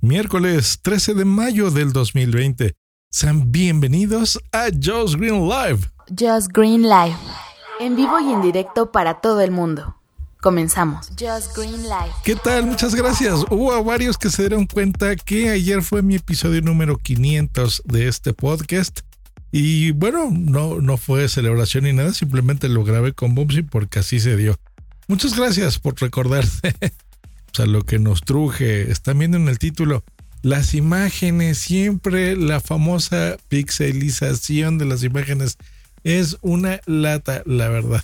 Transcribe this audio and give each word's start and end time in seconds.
miércoles 0.00 0.80
13 0.82 1.14
de 1.14 1.24
mayo 1.24 1.70
del 1.70 1.92
2020. 1.92 2.74
Sean 3.10 3.50
bienvenidos 3.50 4.38
a 4.52 4.66
Just 4.66 5.16
Green 5.16 5.48
Live. 5.48 5.80
Just 6.08 6.52
Green 6.52 6.82
Live. 6.82 7.16
En 7.80 7.96
vivo 7.96 8.20
y 8.20 8.32
en 8.32 8.42
directo 8.42 8.92
para 8.92 9.20
todo 9.20 9.40
el 9.40 9.50
mundo. 9.50 9.96
Comenzamos. 10.40 11.08
Just 11.18 11.56
Green 11.56 11.82
Live. 11.82 12.12
¿Qué 12.22 12.36
tal? 12.36 12.66
Muchas 12.66 12.94
gracias. 12.94 13.44
Hubo 13.50 13.82
varios 13.82 14.16
que 14.18 14.30
se 14.30 14.42
dieron 14.42 14.66
cuenta 14.66 15.16
que 15.16 15.50
ayer 15.50 15.82
fue 15.82 16.02
mi 16.02 16.16
episodio 16.16 16.62
número 16.62 16.96
500 16.96 17.82
de 17.86 18.08
este 18.08 18.32
podcast. 18.32 19.00
Y 19.50 19.92
bueno, 19.92 20.28
no, 20.30 20.80
no 20.80 20.96
fue 20.96 21.28
celebración 21.28 21.84
ni 21.84 21.92
nada, 21.92 22.12
simplemente 22.12 22.68
lo 22.68 22.84
grabé 22.84 23.14
con 23.14 23.34
Bumsy 23.34 23.62
porque 23.62 23.98
así 24.00 24.20
se 24.20 24.36
dio. 24.36 24.56
Muchas 25.08 25.34
gracias 25.34 25.78
por 25.78 25.94
recordarse 27.48 27.62
a 27.62 27.66
lo 27.66 27.82
que 27.82 27.98
nos 27.98 28.22
truje. 28.22 28.90
Están 28.90 29.18
viendo 29.18 29.36
en 29.36 29.48
el 29.48 29.58
título 29.58 30.04
las 30.42 30.74
imágenes, 30.74 31.58
siempre 31.58 32.36
la 32.36 32.60
famosa 32.60 33.36
pixelización 33.48 34.78
de 34.78 34.84
las 34.84 35.02
imágenes 35.02 35.58
es 36.04 36.36
una 36.42 36.80
lata, 36.86 37.42
la 37.44 37.68
verdad. 37.68 38.02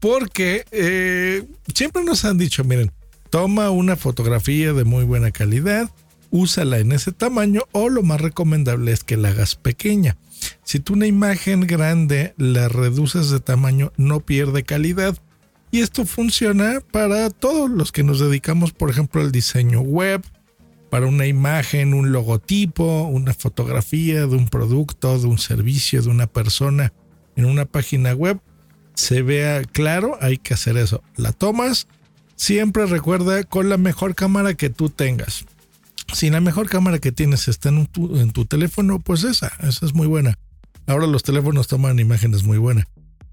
Porque 0.00 0.64
eh, 0.70 1.44
siempre 1.74 2.02
nos 2.04 2.24
han 2.24 2.38
dicho, 2.38 2.64
miren, 2.64 2.92
toma 3.30 3.70
una 3.70 3.96
fotografía 3.96 4.72
de 4.72 4.84
muy 4.84 5.04
buena 5.04 5.30
calidad, 5.30 5.90
úsala 6.30 6.78
en 6.78 6.92
ese 6.92 7.12
tamaño 7.12 7.62
o 7.72 7.88
lo 7.88 8.02
más 8.02 8.20
recomendable 8.20 8.92
es 8.92 9.04
que 9.04 9.16
la 9.16 9.28
hagas 9.28 9.54
pequeña. 9.54 10.16
Si 10.64 10.80
tú 10.80 10.94
una 10.94 11.06
imagen 11.06 11.66
grande 11.66 12.34
la 12.36 12.68
reduces 12.68 13.30
de 13.30 13.40
tamaño, 13.40 13.92
no 13.96 14.20
pierde 14.20 14.62
calidad. 14.64 15.18
Y 15.76 15.82
esto 15.82 16.06
funciona 16.06 16.80
para 16.90 17.28
todos 17.28 17.68
los 17.68 17.92
que 17.92 18.02
nos 18.02 18.18
dedicamos, 18.18 18.72
por 18.72 18.88
ejemplo, 18.88 19.20
al 19.20 19.30
diseño 19.30 19.82
web, 19.82 20.24
para 20.88 21.06
una 21.06 21.26
imagen, 21.26 21.92
un 21.92 22.12
logotipo, 22.12 23.02
una 23.02 23.34
fotografía 23.34 24.20
de 24.20 24.36
un 24.36 24.48
producto, 24.48 25.18
de 25.18 25.26
un 25.26 25.36
servicio, 25.36 26.00
de 26.00 26.08
una 26.08 26.28
persona 26.28 26.94
en 27.36 27.44
una 27.44 27.66
página 27.66 28.14
web, 28.14 28.40
se 28.94 29.20
vea 29.20 29.64
claro, 29.64 30.16
hay 30.22 30.38
que 30.38 30.54
hacer 30.54 30.78
eso. 30.78 31.02
La 31.14 31.32
tomas, 31.32 31.88
siempre 32.36 32.86
recuerda 32.86 33.44
con 33.44 33.68
la 33.68 33.76
mejor 33.76 34.14
cámara 34.14 34.54
que 34.54 34.70
tú 34.70 34.88
tengas. 34.88 35.44
Si 36.14 36.30
la 36.30 36.40
mejor 36.40 36.70
cámara 36.70 37.00
que 37.00 37.12
tienes 37.12 37.48
está 37.48 37.68
en 37.68 37.86
tu, 37.86 38.46
teléfono, 38.46 38.98
pues 38.98 39.24
esa, 39.24 39.52
esa 39.60 39.84
es 39.84 39.92
muy 39.92 40.06
buena. 40.06 40.38
Ahora 40.86 41.06
los 41.06 41.22
teléfonos 41.22 41.66
toman 41.66 41.98
imágenes 41.98 42.44
muy 42.44 42.56
buenas. 42.56 42.86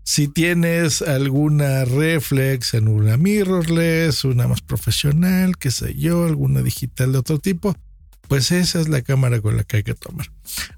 Si 0.03 0.27
tienes 0.27 1.01
alguna 1.01 1.85
reflex 1.85 2.73
en 2.73 2.89
una 2.89 3.17
mirrorless, 3.17 4.25
una 4.25 4.47
más 4.47 4.61
profesional, 4.61 5.57
qué 5.57 5.71
sé 5.71 5.95
yo, 5.95 6.25
alguna 6.25 6.61
digital 6.61 7.13
de 7.13 7.19
otro 7.19 7.39
tipo, 7.39 7.75
pues 8.27 8.51
esa 8.51 8.81
es 8.81 8.89
la 8.89 9.01
cámara 9.01 9.39
con 9.41 9.55
la 9.55 9.63
que 9.63 9.77
hay 9.77 9.83
que 9.83 9.93
tomar. 9.93 10.27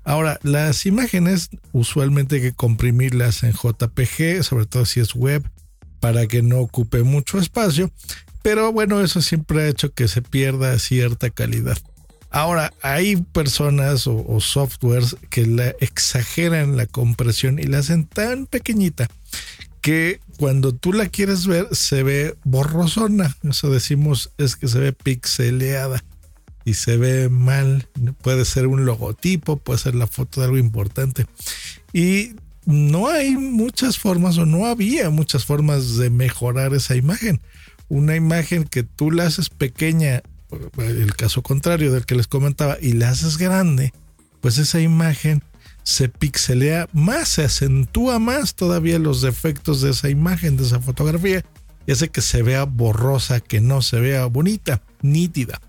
Ahora, 0.04 0.40
las 0.44 0.86
imágenes 0.86 1.50
usualmente 1.72 2.36
hay 2.36 2.42
que 2.42 2.54
comprimirlas 2.54 3.44
en 3.44 3.54
JPG, 3.54 4.44
sobre 4.44 4.66
todo 4.66 4.86
si 4.86 5.00
es 5.00 5.16
web, 5.16 5.44
para 6.00 6.28
que 6.28 6.44
no 6.44 6.60
ocupe 6.60 7.04
mucho 7.04 7.40
espacio. 7.40 7.92
Pero 8.44 8.72
bueno, 8.72 9.02
eso 9.02 9.24
siempre 9.24 9.64
ha 9.64 9.68
hecho 9.68 9.92
que 9.92 10.08
se 10.08 10.22
pierda 10.22 10.78
cierta 10.78 11.32
calidad. 11.32 11.78
Ahora, 12.36 12.74
hay 12.82 13.16
personas 13.16 14.08
o, 14.08 14.42
softwares 14.42 15.16
que 15.30 15.74
exageran 15.80 16.76
la 16.76 16.86
compresión 16.86 17.60
y 17.60 17.64
la 17.64 17.78
hacen 17.78 18.06
tan 18.06 18.46
pequeñita 18.46 19.08
que 19.80 20.20
cuando 20.38 20.76
tú 20.76 20.92
la 20.92 21.08
quieres 21.08 21.48
ver 21.48 21.70
se 21.72 22.04
ve 22.04 22.36
borrosona. 22.44 23.38
Eso 23.50 23.70
decimos 23.70 24.32
es 24.38 24.58
que 24.58 24.68
se 24.68 24.80
ve 24.80 24.92
pixeleada 24.92 26.04
y 26.66 26.74
se 26.74 26.98
ve 26.98 27.30
mal. 27.30 27.88
Puede 28.22 28.44
ser 28.44 28.68
un 28.68 28.84
logotipo, 28.84 29.56
puede 29.56 29.80
ser 29.80 29.96
la 29.96 30.06
foto 30.06 30.42
de 30.42 30.48
algo 30.48 30.58
importante. 30.58 31.28
Y 31.94 32.36
no 32.66 33.08
hay 33.08 33.38
muchas 33.38 33.98
formas 33.98 34.38
o 34.40 34.46
no 34.46 34.66
había 34.66 35.10
muchas 35.10 35.46
formas 35.46 35.96
de 35.96 36.10
mejorar 36.10 36.74
esa 36.74 36.98
imagen. 36.98 37.40
Una 37.88 38.18
imagen 38.18 38.66
que 38.66 38.84
tú 38.84 39.10
la 39.10 39.26
haces 39.26 39.50
pequeña 39.50 40.22
el 40.78 41.16
caso 41.16 41.42
contrario 41.42 41.92
del 41.92 42.06
que 42.06 42.16
les 42.16 42.28
comentaba, 42.28 42.78
y 42.82 42.94
la 42.94 43.10
haces 43.10 43.38
grande, 43.38 43.94
pues 44.42 44.58
esa 44.58 44.80
imagen 44.80 45.44
se 45.84 46.10
pixelea 46.10 46.90
más, 46.94 47.30
se 47.30 47.44
acentúa 47.44 48.20
más 48.20 48.56
todavía 48.56 48.98
los 49.00 49.22
defectos 49.22 49.82
de 49.82 49.92
esa 49.92 50.10
imagen, 50.10 50.58
de 50.58 50.64
esa 50.64 50.80
fotografía, 50.80 51.46
y 51.86 51.92
hace 51.92 52.10
que 52.10 52.22
se 52.22 52.42
vea 52.42 52.64
borrosa, 52.64 53.40
que 53.40 53.62
no 53.62 53.82
se 53.82 54.00
vea 54.00 54.26
bonita, 54.26 54.82
nítida. 55.02 55.62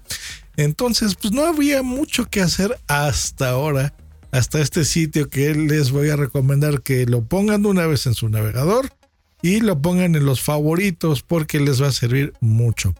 Entonces, 0.57 1.15
pues 1.15 1.33
no 1.33 1.45
había 1.45 1.83
mucho 1.83 2.27
que 2.27 2.41
hacer 2.41 2.79
hasta 2.87 3.51
ahora, 3.51 3.95
hasta 4.31 4.61
este 4.61 4.85
sitio 4.85 5.29
que 5.29 5.55
les 5.55 5.91
voy 5.91 6.09
a 6.09 6.17
recomendar 6.17 6.83
que 6.83 7.07
lo 7.07 7.25
pongan 7.25 7.63
de 7.63 7.69
una 7.69 7.87
vez 7.87 8.07
en 8.07 8.15
su 8.15 8.29
navegador 8.29 8.91
y 9.43 9.61
lo 9.61 9.81
pongan 9.81 10.17
en 10.17 10.25
los 10.25 10.41
favoritos 10.41 11.23
porque 11.23 11.61
les 11.61 11.81
va 11.83 11.89
a 11.89 11.93
servir 11.93 12.33
mucho. 12.41 12.95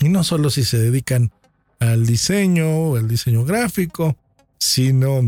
Y 0.00 0.08
no 0.08 0.24
solo 0.24 0.50
si 0.50 0.64
se 0.64 0.78
dedican 0.78 1.32
al 1.78 2.06
diseño, 2.06 2.68
o 2.68 2.96
al 2.96 3.08
diseño 3.08 3.44
gráfico, 3.44 4.16
sino 4.58 5.20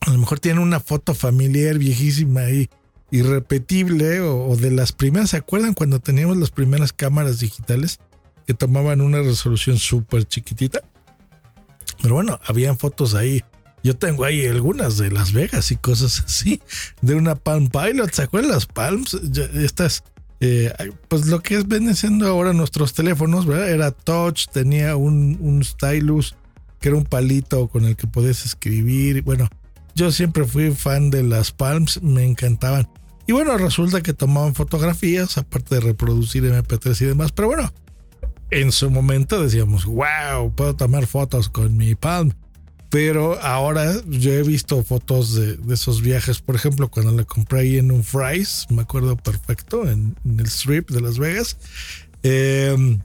a 0.00 0.10
lo 0.10 0.18
mejor 0.18 0.40
tienen 0.40 0.62
una 0.62 0.80
foto 0.80 1.14
familiar 1.14 1.78
viejísima 1.78 2.48
y 2.50 2.68
irrepetible 3.10 4.20
o, 4.20 4.56
de 4.56 4.70
las 4.70 4.92
primeras, 4.92 5.30
¿se 5.30 5.36
acuerdan 5.36 5.74
cuando 5.74 6.00
teníamos 6.00 6.36
las 6.36 6.50
primeras 6.50 6.92
cámaras 6.92 7.40
digitales 7.40 7.98
que 8.46 8.54
tomaban 8.54 9.00
una 9.00 9.18
resolución 9.18 9.78
súper 9.78 10.24
chiquitita? 10.24 10.80
Pero 12.00 12.14
bueno, 12.14 12.40
habían 12.46 12.78
fotos 12.78 13.14
ahí. 13.14 13.42
Yo 13.82 13.96
tengo 13.96 14.24
ahí 14.24 14.46
algunas 14.46 14.98
de 14.98 15.10
Las 15.10 15.32
Vegas 15.32 15.70
y 15.70 15.76
cosas 15.76 16.22
así, 16.26 16.60
de 17.00 17.14
una 17.14 17.34
Palm 17.34 17.68
Pilot, 17.68 18.12
¿se 18.12 18.22
acuerdan 18.22 18.52
las 18.52 18.66
Palms? 18.66 19.14
Estas 19.54 20.04
eh, 20.40 20.72
pues 21.08 21.26
lo 21.26 21.42
que 21.42 21.56
es 21.56 21.98
siendo 21.98 22.26
ahora 22.26 22.54
nuestros 22.54 22.94
teléfonos, 22.94 23.44
¿verdad? 23.44 23.68
Era 23.68 23.90
touch, 23.90 24.46
tenía 24.50 24.96
un, 24.96 25.60
stylus 25.62 26.34
que 26.80 26.88
era 26.88 26.96
un 26.96 27.04
palito 27.04 27.68
con 27.68 27.84
el 27.84 27.94
que 27.94 28.06
podías 28.06 28.46
escribir. 28.46 29.22
Bueno, 29.22 29.48
yo 29.94 30.10
siempre 30.10 30.44
fui 30.44 30.70
fan 30.70 31.10
de 31.10 31.22
las 31.22 31.52
Palms, 31.52 32.02
me 32.02 32.24
encantaban. 32.24 32.88
Y 33.26 33.32
bueno, 33.32 33.56
resulta 33.58 34.00
que 34.00 34.14
tomaban 34.14 34.54
fotografías, 34.54 35.36
aparte 35.36 35.74
de 35.74 35.82
reproducir 35.82 36.42
MP3 36.42 37.02
y 37.02 37.04
demás. 37.04 37.32
Pero 37.32 37.48
bueno, 37.48 37.70
en 38.50 38.72
su 38.72 38.90
momento 38.90 39.42
decíamos, 39.42 39.84
wow, 39.84 40.52
puedo 40.54 40.74
tomar 40.74 41.06
fotos 41.06 41.50
con 41.50 41.76
mi 41.76 41.94
Palm. 41.94 42.32
Pero 42.90 43.40
ahora 43.40 43.94
yo 44.08 44.32
he 44.32 44.42
visto 44.42 44.82
fotos 44.82 45.34
de, 45.34 45.58
esos 45.72 46.02
viajes, 46.02 46.40
por 46.40 46.56
ejemplo, 46.56 46.90
cuando 46.90 47.12
la 47.12 47.24
compré 47.24 47.60
ahí 47.60 47.78
en 47.78 47.92
un 47.92 48.02
Fry's, 48.02 48.66
me 48.68 48.82
acuerdo 48.82 49.16
perfecto, 49.16 49.88
en, 49.88 50.16
el 50.24 50.46
strip 50.46 50.90
de 50.90 51.00
Las 51.00 51.18
Vegas. 51.18 51.56
Em, 52.24 53.00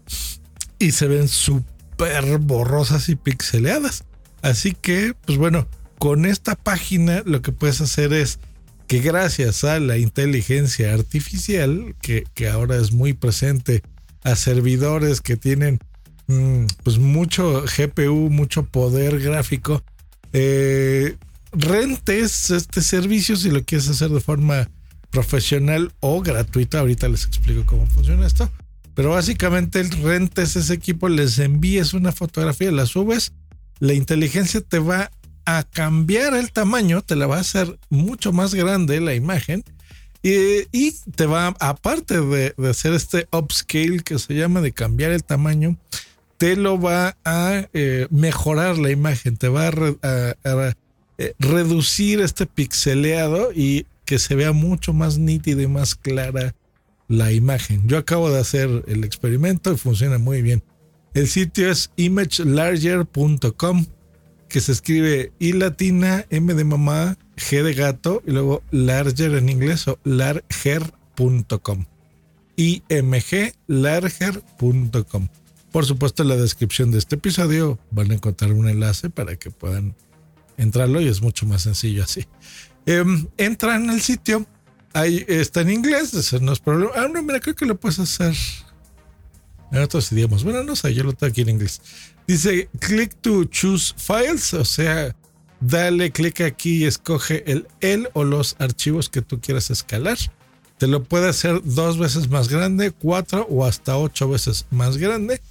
y 0.79 0.91
se 0.91 1.07
ven 1.07 1.27
súper 1.27 2.39
borrosas 2.39 3.09
y 3.09 3.15
pixeleadas. 3.15 4.03
Así 4.41 4.73
que, 4.73 5.13
pues 5.25 5.37
bueno, 5.37 5.67
con 5.99 6.25
esta 6.25 6.55
página 6.55 7.21
lo 7.25 7.41
que 7.41 7.51
puedes 7.51 7.79
hacer 7.79 8.11
es 8.13 8.39
que 8.87 8.99
gracias 8.99 9.63
a 9.63 9.79
la 9.79 9.97
inteligencia 9.97 10.93
artificial, 10.93 11.95
que, 12.01 12.25
ahora 12.49 12.77
es 12.77 12.91
muy 12.91 13.13
presente 13.13 13.81
a 14.23 14.35
servidores 14.35 15.21
que 15.21 15.37
tienen 15.37 15.79
pues 16.83 16.97
mucho 16.97 17.63
GPU, 17.63 18.29
mucho 18.29 18.63
poder 18.63 19.19
gráfico, 19.19 19.83
eh, 20.33 21.15
rentes 21.51 22.49
este 22.49 22.81
servicio 22.81 23.35
si 23.35 23.49
lo 23.49 23.63
quieres 23.63 23.89
hacer 23.89 24.09
de 24.09 24.19
forma 24.19 24.69
profesional 25.09 25.93
o 25.99 26.21
gratuita. 26.21 26.79
Ahorita 26.79 27.07
les 27.07 27.25
explico 27.25 27.65
cómo 27.65 27.85
funciona 27.87 28.27
esto. 28.27 28.49
Pero 28.95 29.11
básicamente 29.11 29.83
rentes 29.83 30.55
ese 30.55 30.73
equipo, 30.73 31.09
les 31.09 31.37
envíes 31.39 31.93
una 31.93 32.11
fotografía, 32.11 32.71
la 32.71 32.85
subes, 32.85 33.33
la 33.79 33.93
inteligencia 33.93 34.61
te 34.61 34.79
va 34.79 35.11
a 35.45 35.63
cambiar 35.63 36.33
el 36.33 36.51
tamaño, 36.51 37.01
te 37.01 37.15
la 37.15 37.27
va 37.27 37.37
a 37.37 37.41
hacer 37.41 37.77
mucho 37.89 38.31
más 38.31 38.55
grande 38.55 39.01
la 39.01 39.13
imagen 39.13 39.63
y, 40.23 40.91
te 41.15 41.27
va, 41.27 41.53
aparte 41.59 42.19
de, 42.19 42.55
de, 42.57 42.69
hacer 42.69 42.93
este 42.93 43.27
upscale 43.31 43.99
que 43.99 44.17
se 44.17 44.33
llama 44.33 44.59
de 44.61 44.71
cambiar 44.71 45.11
el 45.11 45.23
tamaño, 45.23 45.77
te 46.45 46.55
lo 46.55 46.79
va 46.79 47.17
a 47.25 47.67
eh, 47.73 48.07
mejorar 48.11 48.77
la 48.77 48.91
imagen, 48.91 49.35
te 49.35 49.49
va 49.49 49.69
a, 49.69 50.35
eh, 51.17 51.33
reducir 51.39 52.21
este 52.21 52.45
pixeleado 52.45 53.51
y 53.51 53.87
que 54.05 54.19
se 54.19 54.35
vea 54.35 54.51
mucho 54.51 54.93
más 54.93 55.17
nítida 55.17 55.63
y 55.63 55.67
más 55.67 55.95
clara 55.95 56.53
la 57.07 57.31
imagen. 57.31 57.87
Yo 57.87 57.97
acabo 57.97 58.29
de 58.29 58.39
hacer 58.39 58.83
el 58.87 59.03
experimento 59.03 59.73
y 59.73 59.77
funciona 59.77 60.19
muy 60.19 60.43
bien. 60.43 60.61
El 61.15 61.27
sitio 61.27 61.71
es 61.71 61.89
imagelarger.com, 61.95 63.87
que 64.47 64.61
se 64.61 64.71
escribe 64.71 65.31
I 65.39 65.53
latina, 65.53 66.27
M 66.29 66.53
de 66.53 66.63
mamá, 66.63 67.17
G 67.37 67.63
de 67.63 67.73
gato 67.73 68.21
y 68.23 68.33
luego 68.33 68.61
larger 68.69 69.33
en 69.33 69.49
inglés 69.49 69.87
o 69.87 69.97
larger.com. 70.03 71.85
imglarger.com. 72.55 75.27
Por 75.75 75.85
supuesto, 75.85 76.23
en 76.23 76.29
la 76.29 76.37
descripción 76.37 76.89
de 76.89 76.99
este 76.99 77.15
episodio 77.15 77.77
van 77.91 78.09
a 78.09 78.13
encontrar 78.13 78.53
un 78.53 78.69
enlace 78.69 79.09
para 79.09 79.35
que 79.35 79.51
puedan 79.51 79.93
entrarlo 80.55 81.01
y 81.01 81.09
es 81.09 81.21
mucho 81.21 81.45
más 81.45 81.63
sencillo 81.63 82.05
así. 82.05 82.25
Em, 82.85 83.27
entra 83.35 83.75
en 83.75 83.99
sitio, 83.99 84.45
ahí 84.93 85.25
está 85.27 85.59
en 85.59 85.71
inglés, 85.71 86.13
eso 86.13 86.39
no 86.39 86.53
es 86.53 86.61
problema. 86.61 86.93
Ah, 86.95 87.09
no, 87.13 87.21
mira, 87.21 87.41
creo 87.41 87.55
que 87.55 87.65
lo 87.65 87.77
puedes 87.77 87.99
hacer 87.99 88.33
en 89.69 89.81
otros 89.81 90.09
idiomas. 90.13 90.45
Bueno, 90.45 90.63
no 90.63 90.77
sé, 90.77 90.93
yo 90.93 91.03
lo 91.03 91.11
tengo 91.11 91.31
aquí 91.31 91.41
en 91.41 91.49
inglés. 91.49 91.81
Dice, 92.25 92.69
click 92.79 93.13
to 93.19 93.43
choose 93.43 93.93
files, 93.97 94.53
o 94.53 94.63
sea, 94.63 95.13
dale 95.59 96.09
clic 96.11 96.39
aquí 96.39 96.83
y 96.83 96.85
escoge 96.85 97.51
el, 97.51 97.67
el 97.81 98.07
o 98.13 98.23
los 98.23 98.55
archivos 98.59 99.09
que 99.09 99.21
tú 99.21 99.41
quieras 99.41 99.69
escalar. 99.69 100.17
Te 100.77 100.87
lo 100.87 101.03
puede 101.03 101.27
hacer 101.27 101.59
dos 101.65 101.97
veces 101.97 102.29
más 102.29 102.47
grande, 102.47 102.91
cuatro 102.91 103.45
o 103.49 103.65
hasta 103.65 103.97
ocho 103.97 104.29
veces 104.29 104.67
más 104.71 104.95
grande. 104.95 105.41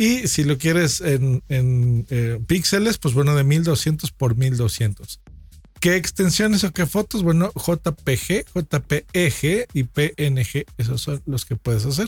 Y 0.00 0.28
si 0.28 0.44
lo 0.44 0.56
quieres 0.56 1.02
en, 1.02 1.42
eh, 1.50 2.40
píxeles, 2.46 2.96
pues 2.96 3.12
bueno, 3.12 3.36
de 3.36 3.44
1200 3.44 4.12
por 4.12 4.34
1200. 4.34 5.20
¿Qué 5.78 5.96
extensiones 5.96 6.64
o 6.64 6.72
qué 6.72 6.86
fotos? 6.86 7.22
Bueno, 7.22 7.52
JPG, 7.54 8.46
JPEG 8.54 9.68
y 9.74 9.82
PNG, 9.82 10.64
esos 10.78 11.02
son 11.02 11.20
los 11.26 11.44
que 11.44 11.56
puedes 11.56 11.84
hacer. 11.84 12.06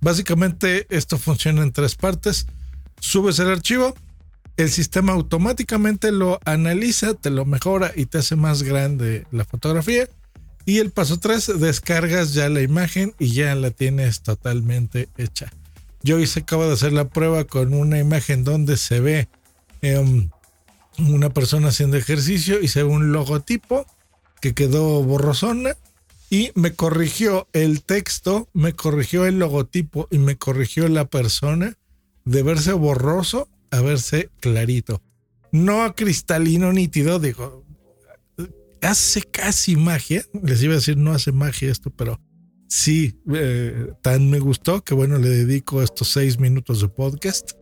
Básicamente 0.00 0.88
esto 0.90 1.16
funciona 1.16 1.62
en 1.62 1.70
tres 1.70 1.94
partes. 1.94 2.46
Subes 2.98 3.38
el 3.38 3.50
archivo, 3.50 3.94
el 4.56 4.68
sistema 4.68 5.12
automáticamente 5.12 6.10
lo 6.10 6.40
analiza, 6.44 7.14
te 7.14 7.30
lo 7.30 7.44
mejora 7.44 7.92
y 7.94 8.06
te 8.06 8.18
hace 8.18 8.34
más 8.34 8.64
grande 8.64 9.28
la 9.30 9.44
fotografía. 9.44 10.08
Y 10.66 10.78
el 10.78 10.90
paso 10.90 11.20
3, 11.20 11.60
descargas 11.60 12.34
ya 12.34 12.48
la 12.48 12.62
imagen 12.62 13.14
y 13.20 13.32
ya 13.32 13.54
la 13.54 13.70
tienes 13.70 14.22
totalmente 14.22 15.08
hecha. 15.16 15.52
Yo 16.02 16.18
hice, 16.18 16.40
acabo 16.40 16.66
de 16.66 16.72
hacer 16.72 16.92
la 16.92 17.08
prueba 17.08 17.44
con 17.44 17.74
una 17.74 17.98
imagen 17.98 18.44
donde 18.44 18.76
se 18.76 19.00
ve 19.00 19.28
em, 19.82 20.30
una 20.98 21.30
persona 21.30 21.68
haciendo 21.68 21.96
ejercicio 21.96 22.60
y 22.60 22.68
se 22.68 22.82
ve 22.82 22.88
un 22.88 23.12
logotipo 23.12 23.86
que 24.40 24.54
quedó 24.54 25.02
borrosona 25.02 25.76
y 26.30 26.52
me 26.54 26.74
corrigió 26.74 27.48
el 27.52 27.82
texto, 27.82 28.48
me 28.52 28.74
corrigió 28.74 29.24
el 29.26 29.38
logotipo 29.38 30.08
y 30.10 30.18
me 30.18 30.36
corrigió 30.36 30.88
la 30.88 31.06
persona 31.06 31.76
de 32.24 32.42
verse 32.42 32.72
borroso 32.72 33.48
a 33.70 33.80
verse 33.80 34.30
clarito. 34.40 35.02
No 35.50 35.94
cristalino 35.94 36.72
nítido, 36.72 37.18
digo, 37.18 37.64
hace 38.82 39.22
casi 39.22 39.76
magia. 39.76 40.24
Les 40.42 40.62
iba 40.62 40.74
a 40.74 40.76
decir, 40.76 40.96
no 40.96 41.12
hace 41.12 41.32
magia 41.32 41.70
esto, 41.70 41.90
pero 41.90 42.20
sí, 42.68 43.20
eh, 43.34 43.92
tan 44.02 44.30
me 44.30 44.38
gustó 44.38 44.84
que 44.84 44.94
bueno, 44.94 45.18
le 45.18 45.28
dedico 45.28 45.82
estos 45.82 46.08
seis 46.08 46.38
minutos 46.38 46.80
de 46.80 46.88
podcast 46.88 47.52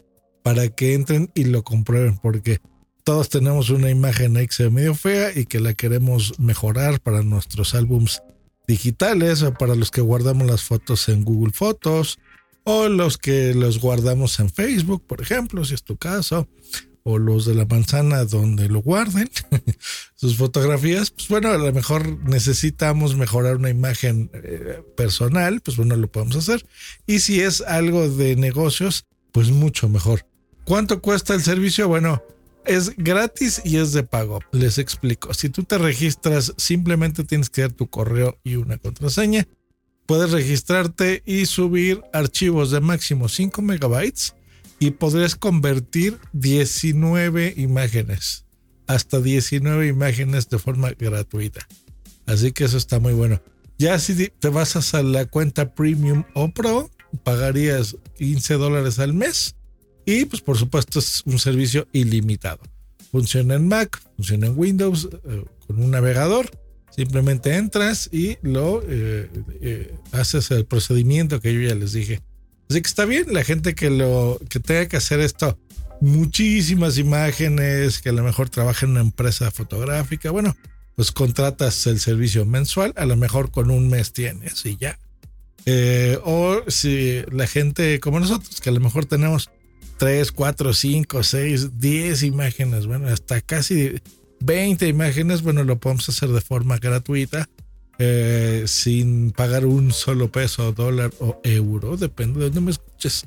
para 0.43 0.69
que 0.69 0.95
entren 0.95 1.31
y 1.35 1.45
lo 1.45 1.65
comprueben, 1.65 2.19
porque 2.19 2.61
todos 3.05 3.29
tenemos 3.29 3.71
una 3.71 3.91
imagen 3.91 4.37
ahí 4.37 4.47
que 4.47 4.55
se 4.55 4.65
ve 4.65 4.71
medio 4.71 4.95
fea 4.95 5.31
y 5.35 5.47
que 5.47 5.61
la 5.61 5.75
queremos 5.75 6.39
mejorar 6.39 7.01
para 7.01 7.23
nuestros 7.23 7.75
álbums 7.75 8.23
digitales 8.67 9.43
o 9.43 9.55
para 9.55 9.75
los 9.75 9.91
que 9.91 10.01
guardamos 10.01 10.47
las 10.47 10.63
fotos 10.63 11.09
en 11.09 11.25
Google 11.25 11.53
Fotos 11.53 12.19
o 12.65 12.89
los 12.89 13.17
que 13.17 13.55
los 13.55 13.81
guardamos 13.81 14.41
en 14.41 14.51
Facebook, 14.51 15.07
por 15.07 15.23
ejemplo, 15.23 15.65
si 15.65 15.75
es 15.75 15.85
tu 15.85 15.97
caso, 15.97 16.49
o 17.05 17.19
los 17.19 17.47
de 17.47 17.55
la 17.55 17.65
manzana 17.65 18.25
donde 18.25 18.69
lo 18.69 18.81
guarden, 18.81 19.31
sus 20.27 20.37
fotografías, 20.37 21.11
pues 21.11 21.29
bueno, 21.29 21.51
a 21.51 21.59
lo 21.59 21.73
mejor 21.73 22.19
necesitamos 22.29 23.17
mejorar 23.17 23.57
una 23.57 23.71
imagen 23.71 24.31
eh, 24.33 24.83
personal, 24.97 25.61
pues 25.61 25.77
bueno, 25.77 25.97
lo 25.97 26.11
podemos 26.11 26.37
hacer. 26.37 26.67
Y 27.07 27.21
si 27.21 27.41
es 27.41 27.61
algo 27.61 28.09
de 28.09 28.37
negocios, 28.37 29.07
pues 29.33 29.51
mucho 29.51 29.89
mejor. 29.89 30.27
¿Cuánto 30.65 31.01
cuesta 31.01 31.35
el 31.35 31.43
servicio? 31.43 31.89
Bueno, 31.89 32.23
es 32.65 32.97
gratis 32.97 33.61
y 33.65 33.77
es 33.77 33.93
de 33.93 34.03
pago. 34.03 34.41
Les 34.53 34.79
explico. 34.79 35.33
Si 35.35 35.49
tú 35.49 35.63
te 35.63 35.79
registras, 35.79 36.55
simplemente 36.57 37.25
tienes 37.25 37.51
que 37.51 37.63
dar 37.63 37.73
tu 37.73 37.89
correo 37.89 38.39
y 38.43 38.57
una 38.57 38.79
contraseña. 38.79 39.47
Puedes 40.07 40.31
registrarte 40.31 41.23
y 41.27 41.47
subir 41.47 42.03
archivos 42.13 42.71
de 42.71 42.81
máximo 42.81 43.29
5 43.29 43.63
megabytes 43.63 44.35
y 44.79 44.93
podrías 44.93 45.37
convertir 45.37 46.19
19 46.33 47.55
imágenes, 47.57 48.46
hasta 48.87 49.21
19 49.21 49.87
imágenes 49.87 50.49
de 50.49 50.59
forma 50.59 50.91
gratuita. 50.93 51.67
Así 52.27 52.53
que 52.53 52.65
eso 52.65 52.77
está 52.77 52.99
muy 52.99 53.13
bueno. 53.13 53.41
Ya 53.79 53.99
si 53.99 54.29
te 54.29 54.49
vas 54.49 54.95
a 54.95 55.03
la 55.03 55.27
cuenta 55.27 55.75
Premium 55.75 56.25
o 56.35 56.51
Pro, 56.51 56.91
pagarías 57.23 57.97
15 58.17 58.55
dólares 58.55 58.99
al 58.99 59.13
mes 59.13 59.55
y 60.05 60.25
pues 60.25 60.41
por 60.43 60.57
supuesto 60.57 60.99
es 60.99 61.23
un 61.27 61.39
servicio 61.39 61.87
ilimitado. 61.93 62.61
Funciona 63.11 63.55
en 63.55 63.69
Mac, 63.69 64.01
funciona 64.17 64.47
en 64.47 64.59
Windows, 64.59 65.09
eh, 65.13 65.45
con 65.67 65.83
un 65.83 65.91
navegador. 65.91 66.51
Simplemente 66.91 67.55
entras 67.55 68.09
y 68.11 68.39
lo 68.41 68.83
eh, 68.83 69.29
eh, 69.61 69.95
haces 70.13 70.51
el 70.51 70.65
procedimiento 70.65 71.41
que 71.41 71.53
yo 71.53 71.61
ya 71.61 71.75
les 71.75 71.93
dije 71.93 72.23
Así 72.69 72.83
que 72.83 72.89
está 72.89 73.05
bien 73.05 73.27
la 73.33 73.45
gente 73.45 73.75
que 73.75 73.91
lo 73.91 74.41
que 74.49 74.61
tenga 74.61 74.87
que 74.87 74.97
hacer 74.97 75.21
esto. 75.21 75.59
Muchísimas 76.01 76.99
imágenes, 76.99 78.01
que 78.01 78.11
a 78.11 78.13
lo 78.13 78.23
mejor 78.23 78.51
trabaja 78.51 78.87
en 78.87 78.93
una 78.93 79.01
empresa 79.01 79.51
fotográfica. 79.51 80.31
Bueno, 80.31 80.57
pues 80.95 81.13
contratas 81.13 81.87
el 81.87 82.01
servicio 82.01 82.45
mensual, 82.45 82.93
a 82.97 83.07
lo 83.07 83.17
mejor 83.17 83.51
con 83.51 83.71
un 83.71 83.89
mes 83.89 84.13
tienes 84.13 84.65
y 84.67 84.77
ya. 84.77 84.99
Eh, 85.67 86.19
o 86.25 86.63
si 86.69 87.23
la 87.31 87.47
gente 87.47 88.01
como 88.01 88.21
nosotros, 88.21 88.61
que 88.61 88.71
a 88.71 88.73
lo 88.73 88.81
mejor 88.81 89.05
tenemos 89.05 89.51
3, 89.99 90.33
4, 90.33 90.73
5, 90.73 91.23
6, 91.23 91.79
10 91.81 92.23
imágenes, 92.23 92.87
bueno, 92.87 93.09
hasta 93.09 93.41
casi 93.41 94.01
20 94.41 94.87
imágenes, 94.89 95.43
bueno, 95.43 95.65
lo 95.65 95.79
podemos 95.79 96.09
hacer 96.09 96.29
de 96.29 96.41
forma 96.41 96.79
gratuita 96.79 97.49
eh, 97.99 98.65
sin 98.67 99.33
pagar 99.33 99.65
un 99.65 99.93
solo 99.93 100.31
peso, 100.31 100.73
dólar 100.73 101.13
o 101.19 101.41
euro, 101.45 101.97
depende 101.97 102.39
de 102.39 102.45
dónde 102.47 102.61
me 102.61 102.71
escuches. 102.71 103.27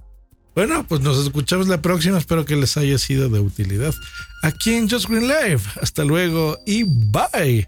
Bueno, 0.55 0.85
pues 0.87 1.01
nos 1.01 1.17
escuchamos 1.23 1.67
la 1.67 1.81
próxima, 1.81 2.17
espero 2.17 2.45
que 2.45 2.55
les 2.55 2.75
haya 2.77 2.97
sido 2.97 3.29
de 3.29 3.39
utilidad 3.39 3.93
aquí 4.43 4.73
en 4.73 4.89
Just 4.89 5.07
Green 5.07 5.27
Live. 5.27 5.61
Hasta 5.81 6.03
luego 6.03 6.57
y 6.65 6.83
bye. 6.83 7.67